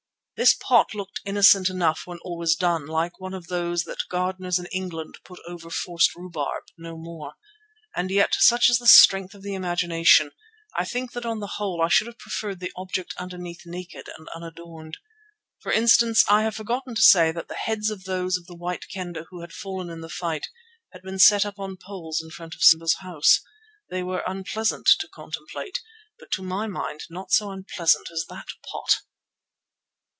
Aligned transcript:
This 0.37 0.55
pot 0.55 0.95
looked 0.95 1.21
innocent 1.23 1.69
enough 1.69 2.07
when 2.07 2.17
all 2.23 2.35
was 2.39 2.55
done, 2.55 2.87
like 2.87 3.19
one 3.19 3.35
of 3.35 3.45
those 3.45 3.83
that 3.83 4.07
gardeners 4.09 4.57
in 4.57 4.65
England 4.71 5.19
put 5.23 5.39
over 5.47 5.69
forced 5.69 6.15
rhubarb, 6.15 6.63
no 6.79 6.97
more. 6.97 7.35
And 7.95 8.09
yet, 8.09 8.33
such 8.39 8.67
is 8.67 8.79
the 8.79 8.87
strength 8.87 9.35
of 9.35 9.43
the 9.43 9.53
imagination, 9.53 10.31
I 10.75 10.83
think 10.83 11.11
that 11.11 11.27
on 11.27 11.41
the 11.41 11.57
whole 11.61 11.79
I 11.83 11.89
should 11.89 12.07
have 12.07 12.17
preferred 12.17 12.59
the 12.59 12.71
object 12.75 13.13
underneath 13.17 13.67
naked 13.67 14.09
and 14.17 14.27
unadorned. 14.29 14.97
For 15.59 15.71
instance, 15.71 16.25
I 16.27 16.41
have 16.41 16.55
forgotten 16.55 16.95
to 16.95 17.01
say 17.03 17.31
that 17.31 17.47
the 17.47 17.53
heads 17.53 17.91
of 17.91 18.05
those 18.05 18.35
of 18.35 18.47
the 18.47 18.55
White 18.55 18.87
Kendah 18.91 19.27
who 19.29 19.41
had 19.41 19.53
fallen 19.53 19.91
in 19.91 20.01
the 20.01 20.09
fight 20.09 20.47
had 20.91 21.03
been 21.03 21.19
set 21.19 21.45
up 21.45 21.59
on 21.59 21.77
poles 21.77 22.19
in 22.19 22.31
front 22.31 22.55
of 22.55 22.63
Simba's 22.63 22.95
house. 22.95 23.41
They 23.91 24.01
were 24.01 24.23
unpleasant 24.25 24.89
to 25.01 25.07
contemplate, 25.07 25.83
but 26.17 26.31
to 26.31 26.41
my 26.41 26.65
mind 26.65 27.01
not 27.11 27.31
so 27.31 27.51
unpleasant 27.51 28.09
as 28.09 28.25
that 28.29 28.47
pot. 28.67 29.01